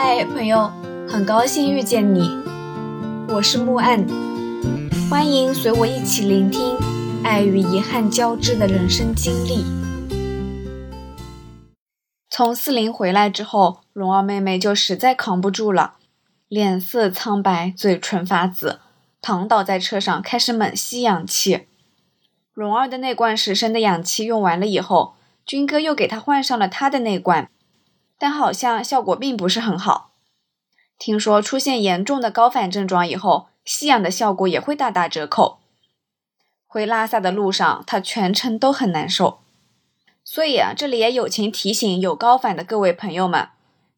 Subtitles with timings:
[0.00, 0.70] 嗨，朋友，
[1.08, 2.20] 很高兴遇见你，
[3.30, 4.06] 我是木岸，
[5.10, 6.76] 欢迎随我一起聆听
[7.24, 9.64] 爱与遗憾交织的人生经历。
[12.30, 15.94] 从四零回来之后，蓉儿妹妹就实在扛不住了，
[16.46, 18.78] 脸色苍白，嘴唇发紫，
[19.20, 21.66] 躺倒在车上开始猛吸氧气。
[22.54, 27.50] 蓉儿的那罐十升的氧气用完了以后，军哥又给她换上了他的那罐。
[28.18, 30.10] 但好像效果并不是很好。
[30.98, 35.60] 听说出现严重的高反症状以后，吸氧的效果也会大打折扣。
[36.66, 39.38] 回拉萨的路上，他全程都很难受。
[40.24, 43.48] 所以啊，这里也友情提醒有高反的各位朋友们，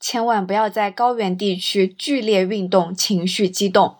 [0.00, 3.96] 千万不要在高原地区剧烈运动，情绪激动。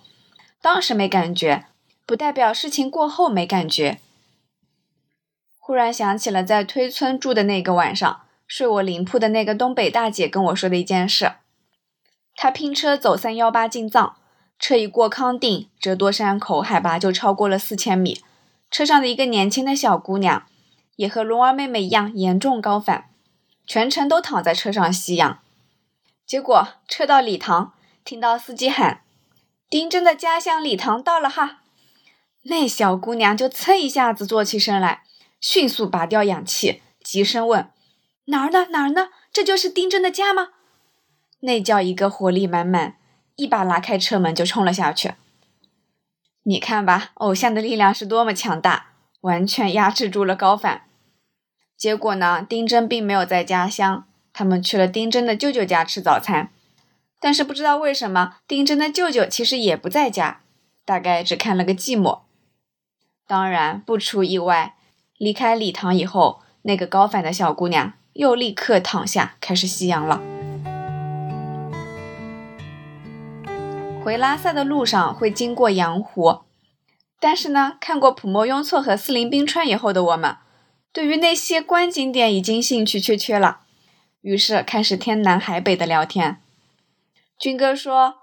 [0.60, 1.66] 当时没感觉，
[2.04, 4.00] 不代表事情过后没感觉。
[5.58, 8.22] 忽然想起了在推村住的那个晚上。
[8.46, 11.32] 睡我邻铺的那个东北大姐跟我说的一件事：
[12.34, 14.16] 她拼车走三幺八进藏，
[14.58, 18.22] 车一过康定折多山口，海拔就超过了四千米。
[18.70, 20.46] 车上的一个年轻的小姑娘，
[20.96, 23.10] 也和蓉儿妹妹一样严重高反，
[23.66, 25.40] 全程都躺在车上吸氧。
[26.26, 27.72] 结果车到理塘，
[28.04, 29.02] 听到司机喊
[29.70, 31.62] ：“丁真的家乡理塘到了哈！”
[32.48, 35.02] 那小姑娘就噌一下子坐起身来，
[35.40, 37.70] 迅速拔掉氧气，急声问。
[38.26, 38.66] 哪儿呢？
[38.70, 39.08] 哪儿呢？
[39.32, 40.48] 这就是丁真的家吗？
[41.40, 42.96] 那叫一个活力满满，
[43.36, 45.14] 一把拉开车门就冲了下去。
[46.44, 50.82] 你看吧，偶像的力量是多么强大，完全压制住了高反。
[51.76, 56.50] 结果呢，丁真并没有在家乡，他们去了丁真的舅舅家吃早餐。
[57.20, 60.40] 但是不知道为什么，丁真的舅舅其实也不在家，
[60.84, 62.20] 大概只看了个寂寞。
[63.26, 64.76] 当然，不出意外，
[65.18, 67.92] 离开礼堂以后，那个高反的小姑娘。
[68.16, 70.20] 又立刻躺下开始吸氧了。
[74.02, 76.40] 回拉萨的路上会经过羊湖，
[77.18, 80.36] 但是呢，看过普莫雍措和四邻冰川以后的我们，
[80.92, 83.60] 对于那些观景点已经兴趣缺缺了，
[84.20, 86.40] 于是开始天南海北的聊天。
[87.38, 88.14] 军哥说，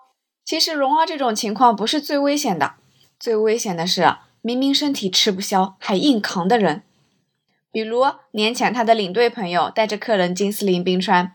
[0.45, 2.75] 其实蓉儿这种情况不是最危险的，
[3.19, 6.83] 最危险的是明明身体吃不消还硬扛的人。
[7.73, 11.33] 比如年前，他的领队朋友带着客人进四林冰川，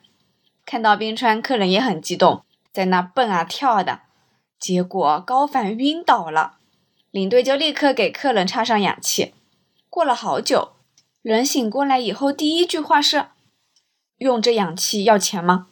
[0.65, 4.03] 看到冰川，客人也很激动，在那蹦啊跳的，
[4.57, 6.59] 结果高反晕倒了，
[7.11, 9.35] 领队就立刻给客人插上氧气。
[9.91, 10.75] 过了好久，
[11.23, 13.27] 人醒过来以后，第一句话是
[14.19, 15.67] ：“用这氧气要钱吗？”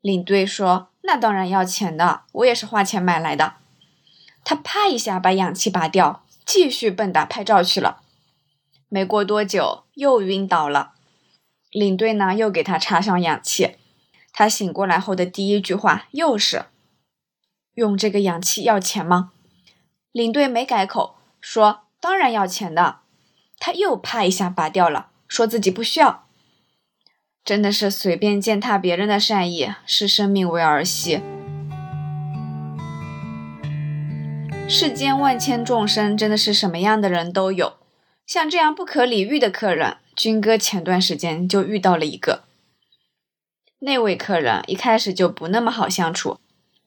[0.00, 3.54] 领队说：“那当然要钱的，我也是花钱买来的。”
[4.44, 7.98] 他啪一下把氧气拔掉，继续蹦跶拍照去了。
[8.92, 10.92] 没过多久，又晕倒了。
[11.70, 13.76] 领队呢，又给他插上氧气。
[14.34, 16.66] 他醒过来后的第一句话又是
[17.72, 19.32] ：“用这个氧气要钱吗？”
[20.12, 22.98] 领队没改口，说：“当然要钱的。”
[23.58, 26.26] 他又啪一下拔掉了，说自己不需要。
[27.42, 31.22] 真的是随便践踏别人的善意，视生命为儿戏。
[34.68, 37.78] 世间万千众生，真的是什么样的人都有。
[38.26, 42.44] 像这样不可理喻的客人，军哥前段时间就遇到了一个。
[43.80, 46.38] 那位客人一开始就不那么好相处，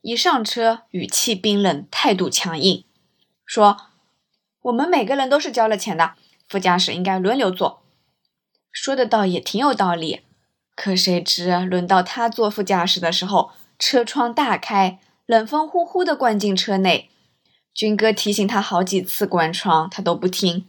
[0.02, 2.86] 一上车语气冰冷，态度强硬，
[3.46, 3.90] 说
[4.64, 6.14] ：“我们每个人都是交了钱的，
[6.48, 7.84] 副驾驶应该轮流坐。”
[8.72, 10.22] 说的倒也挺有道理，
[10.76, 17.10] 可谁知轮到他坐副驾驶的时候，车窗大开，冷风呼呼的灌进车内。
[17.74, 20.66] 军哥提醒他好几次关窗，他都不听。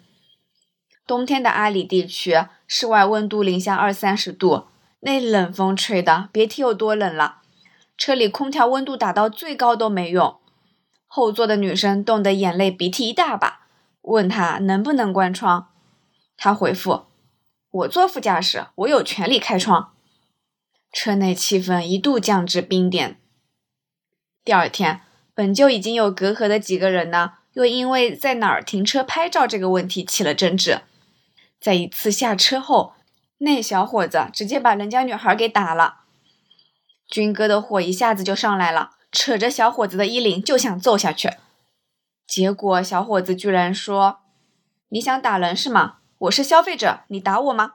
[1.06, 2.34] 冬天的阿里地区，
[2.66, 4.66] 室外温度零下二三十度，
[5.00, 7.42] 那冷风吹的，别提有多冷了。
[7.96, 10.36] 车里空调温度打到最高都没用。
[11.06, 13.68] 后座的女生冻得眼泪鼻涕一大把，
[14.02, 15.68] 问他能不能关窗，
[16.36, 17.04] 他回复
[17.70, 19.92] ：“我坐副驾驶，我有权利开窗。”
[20.92, 23.20] 车内气氛一度降至冰点。
[24.44, 25.02] 第二天，
[25.32, 30.80] 本就已经有隔阂的几个人呢，又因为在哪儿停车拍照这个问题起了争执。
[31.60, 32.94] 在一次下车后，
[33.38, 36.02] 那小伙子直接把人家女孩给打了。
[37.08, 41.30] 军哥的火一下子就上来了，扯着小伙子的衣领就想揍下去。
[42.26, 44.20] 结果小伙子居然说
[44.90, 45.98] ：“你想打人是吗？
[46.18, 47.74] 我是消费者，你打我吗？”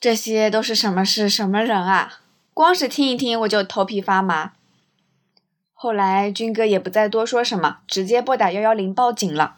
[0.00, 1.28] 这些都是什么事？
[1.28, 2.20] 什么人啊？
[2.54, 4.52] 光是听一听我就头皮发麻。
[5.74, 9.56] 后来军哥也不再多说什么，直接拨打幺幺零报警了。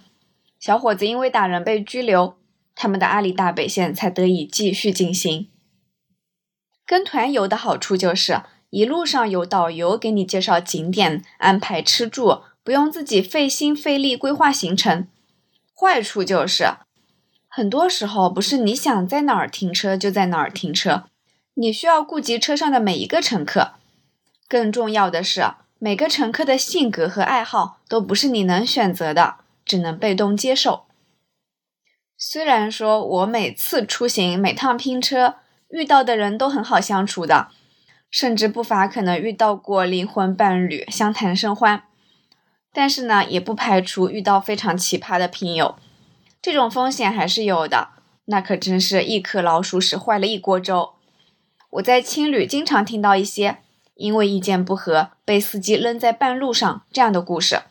[0.58, 2.36] 小伙子因为打人被拘留。
[2.74, 5.48] 他们的阿里大北线才得以继续进行。
[6.86, 15.06] 跟团游的好处就是一路上有导游给你介绍景点、安排吃住，不用自己费心费力规划行程。
[15.74, 16.66] 坏处就是，
[17.48, 21.04] 很多时候不是你想在哪儿停车就在哪儿停车，
[21.54, 23.72] 你需要顾及车上的每一个乘客。
[24.48, 25.42] 更重要的是，
[25.78, 30.84] 每个乘客的性格和爱好都不是你能选择的，只能被动接受。
[32.24, 35.34] 虽然说我每次出行、每趟拼车
[35.70, 37.48] 遇到的人都很好相处的，
[38.12, 41.82] 甚至不乏可能遇到过灵魂伴侣，相谈甚欢，
[42.72, 45.74] 但是呢，也不排除遇到非常奇葩的拼友，
[46.40, 47.88] 这种风险还是有的。
[48.26, 50.92] 那可真是一颗老鼠屎坏了一锅粥。
[51.70, 53.58] 我在青旅经常听到一些
[53.96, 57.62] 因为意见不合被司机扔在半路上这样的故事，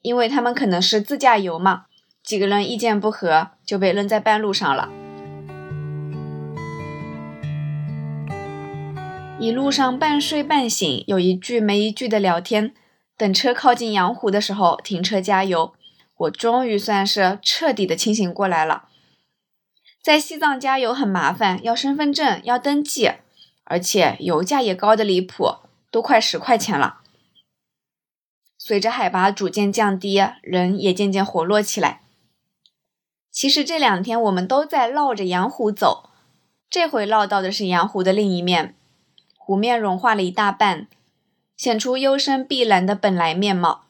[0.00, 1.86] 因为他们可能是自驾游嘛。
[2.28, 4.90] 几个人意见不合，就被扔在半路上了。
[9.40, 12.74] 一路上半睡半醒，有一句没一句的聊天。
[13.16, 15.72] 等车靠近阳湖的时候，停车加油。
[16.18, 18.88] 我终于算是彻底的清醒过来了。
[20.02, 23.10] 在西藏加油很麻烦，要身份证，要登记，
[23.64, 25.60] 而且油价也高的离谱，
[25.90, 26.98] 都快十块钱了。
[28.58, 32.02] 随着海拔逐渐降低，人也渐渐活络起来。
[33.30, 36.10] 其实这两天我们都在绕着羊湖走，
[36.68, 38.74] 这回绕到的是羊湖的另一面，
[39.36, 40.88] 湖面融化了一大半，
[41.56, 43.84] 显出幽深碧蓝的本来面貌，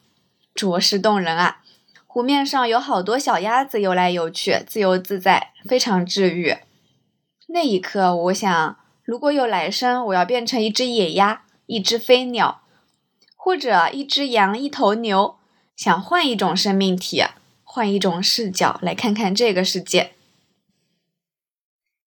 [0.53, 1.61] 着实动人啊！
[2.05, 6.57] 湖面上有好多小鸭子游来游去，自由自在，非常治愈。
[7.47, 12.61] 那一刻，我想，如果有来生，我要变成一只野鸭，一只飞鸟，
[13.35, 15.37] 或者一只羊，一头牛，
[15.75, 17.23] 想换一种生命体。
[17.71, 20.15] 换一种视角来看看这个世界。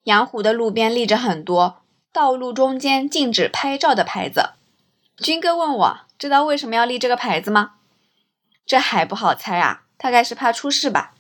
[0.03, 1.83] 阳湖的路边立着很多
[2.13, 4.55] 道路中间禁止拍照的牌子。
[5.19, 7.75] 军哥问我，知道为什么要立这个牌子吗？
[8.67, 11.15] 这还不好猜啊，大概是怕出事吧。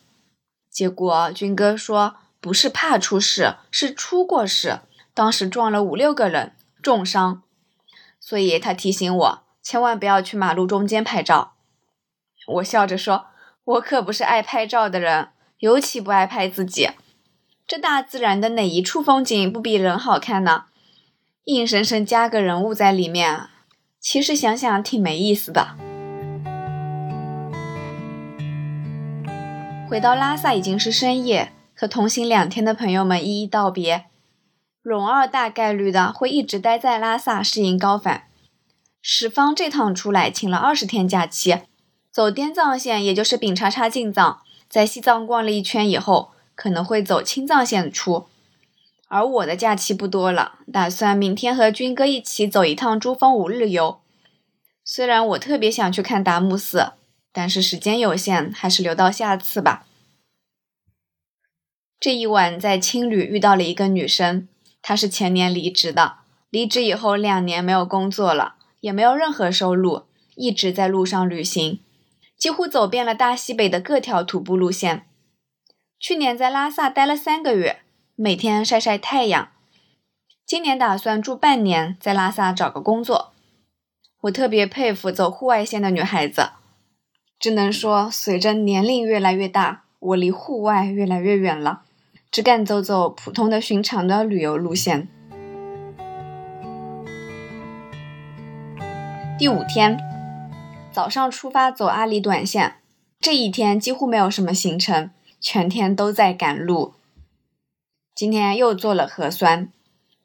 [0.68, 4.80] 结果军哥说，不是怕出事，是出过事，
[5.14, 7.44] 当时撞了五六个人，重伤。
[8.18, 11.54] 所以他提醒我，千万不要去马路中间拍照。
[12.54, 13.26] 我笑着说。
[13.64, 15.28] 我可不是爱拍照的人，
[15.58, 16.90] 尤其不爱拍自己。
[17.64, 20.64] 这大自然的哪一处风景不比人好看呢？
[21.44, 23.48] 硬生生加个人物在里面，
[24.00, 25.76] 其实想想挺没意思的。
[29.88, 34.06] 回到拉萨已经是深夜，和同行两天的朋友们一一道别。
[34.82, 38.24] 蓉儿大概率的会一直待在拉萨适应高反。
[39.00, 41.58] 十方这趟出来请了二十天假期。
[42.12, 48.26] 走滇藏线，也就是丙察察进藏，在西藏逛了一圈以后，可能会走青藏线出。
[49.08, 54.00] 而我的假期不多了，打算明天和军哥一起走一趟珠峰五日游。
[54.84, 56.92] 虽然我特别想去看达木寺，
[57.32, 59.86] 但是时间有限，还是留到下次吧。
[61.98, 64.48] 这一晚在青旅遇到了一个女生，
[64.82, 66.16] 她是前年离职的，
[66.50, 70.02] 离职以后两年没有工作了，也没有任何收入，
[70.34, 71.80] 一直在路上旅行。
[72.42, 75.06] 几乎走遍了大西北的各条徒步路线。
[76.00, 77.82] 去年在拉萨待了三个月，
[78.16, 79.50] 每天晒晒太阳。
[80.44, 83.32] 今年打算住半年，在拉萨找个工作。
[84.22, 86.50] 我特别佩服走户外线的女孩子。
[87.38, 91.82] 只能说，随着年龄越来越大，我离户外越来越远了，
[92.32, 95.06] 只敢走走普通的、寻常的旅游路线。
[99.38, 100.11] 第五天。
[100.92, 102.76] 早上出发走阿里短线，
[103.18, 106.92] 这一天几乎没有什么行程，全天都在赶路。
[108.14, 109.72] 今天又做了核酸，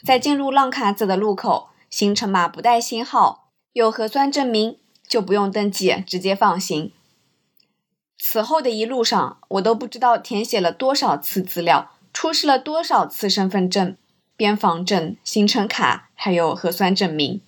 [0.03, 6.91] 在进入浪卡子的路口，行程码不带星号，有核酸证明就不用登记，直接放行。
[8.19, 13.95] 此后的一路上，我都不知道填写了多少次资料，出示了多少次身份证、
[14.35, 17.41] 边防证、行程卡，还有核酸证明。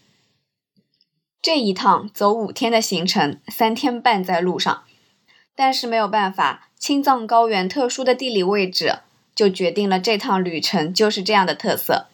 [1.41, 4.83] 这一趟走五天的行程，三天半在路上，
[5.55, 8.99] 但是没有办法，青藏高原特殊的地理位置
[9.33, 12.07] 就决定了这趟旅程就是这样的特色：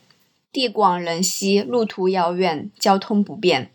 [0.52, 3.72] 地广人稀，路途遥远，交通不便。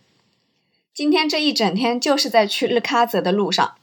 [0.94, 3.74] 今天这一整天就是在去日喀则的路上，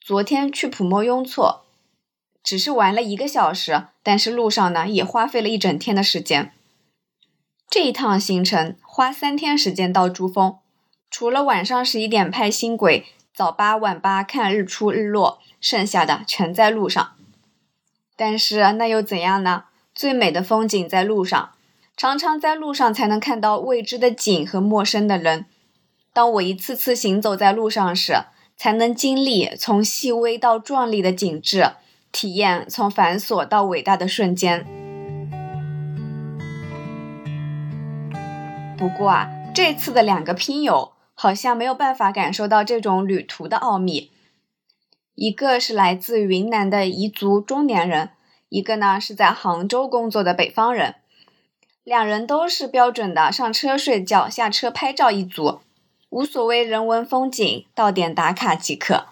[0.00, 1.66] 昨天去普莫雍措，
[2.42, 6.52] 只是玩了一个小时，但是路上呢也花费了一整天的时间。
[7.70, 10.58] 这一趟行程花三天时间到珠峰。
[11.18, 17.12] 除了晚上十一点拍星轨，早八晚八看日出日落，剩下的全在路上。
[18.14, 19.64] 但是那又怎样呢？
[19.94, 21.52] 最美的风景在路上，
[21.96, 25.46] 常常在路上才能看到未知的景和陌生的人。
[26.12, 28.16] 当我一次次行走在路上时，
[28.54, 31.70] 才能经历从细微到壮丽的景致，
[32.12, 34.66] 体验从繁琐到伟大的瞬间。
[38.76, 44.12] 不过啊，这次的两个拼友好像没有办法感受到这种旅途的奥秘。
[45.14, 48.10] 一个是来自云南的彝族中年人，
[48.50, 50.96] 一个呢是在杭州工作的北方人。
[51.82, 55.60] 两人都是标准的上车睡觉、下车拍照一族，
[56.10, 59.06] 无所谓人文风景，到点打卡即可。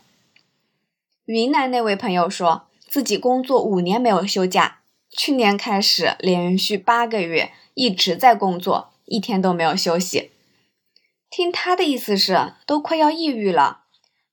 [1.25, 8.91] 云南那位朋友说自己工作五年没有休假，去年开始连续八个月一直在工作。
[9.07, 10.33] 一天都没有休息，
[11.37, 13.81] 听他的意思是都快要抑郁了。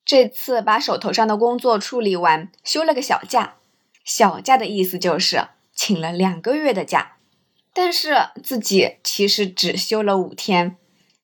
[0.06, 3.56] 这次把手头上的工作处理完，休了个小假。
[4.04, 7.14] 小假的意思就是请了两个月的假，
[7.74, 10.78] 但是自己其实只休了五天。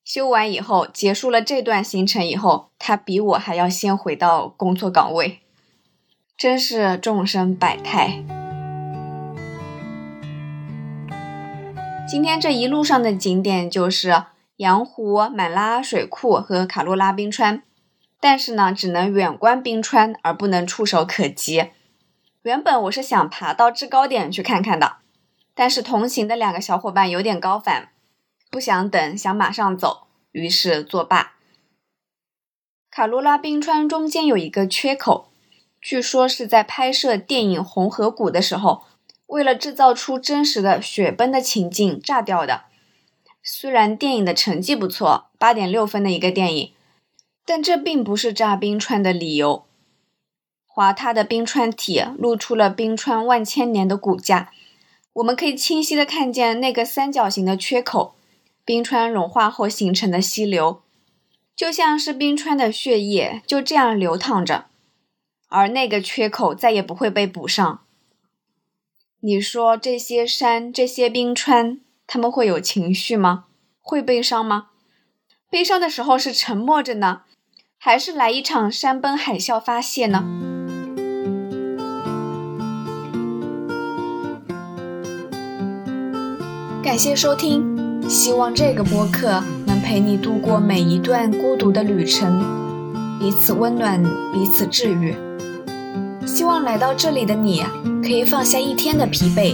[0.03, 5.41] 休完以后，结束了这段行程以后，他比我还要先回到工作岗位，
[6.36, 8.24] 真是众生百态。
[12.10, 14.24] 今天这一路上的景点就是
[14.57, 17.61] 羊湖、满拉水库和卡罗拉冰川，
[18.19, 21.69] 但是呢，只能远观冰川，而不能触手可及。
[22.41, 24.97] 原本我是想爬到制高点去看看的，
[25.53, 27.89] 但是同行的两个小伙伴有点高反，
[28.49, 31.33] 不想等，想马上走，于是作罢。
[32.89, 35.29] 卡罗拉冰川中间有一个缺口，
[35.79, 38.85] 据说是在拍摄电影《红河谷》的时候。
[39.27, 42.66] 为了制造出真实的雪崩的情境，炸掉的。
[43.50, 46.74] 虽然电影的成绩不错，八点六分的一个电影，
[47.46, 49.66] 但这并不是炸冰川的理由。
[50.66, 54.51] 滑塌的冰川体露出了冰川万千年的骨架，
[55.13, 58.16] 我们可以清晰的看见那个三角形的缺口，
[58.66, 60.82] 冰川融化后形成的溪流，
[61.56, 64.66] 就像是冰川的血液就这样流淌着，
[65.48, 67.80] 而那个缺口再也不会被补上。
[69.22, 73.43] 你说这些山、这些冰川，他们会有情绪吗？
[73.81, 74.67] 会悲伤吗？
[75.49, 77.23] 悲伤的时候是沉默着呢，
[77.77, 80.23] 还是来一场山崩海啸发泄呢？
[86.81, 92.41] 感谢收听，希望这个播客能陪你度过每一段孤独的旅程，
[93.19, 95.13] 彼此温暖，彼此治愈。
[96.25, 97.65] 希望来到这里的你。
[98.01, 99.53] 可以放下一天的疲惫，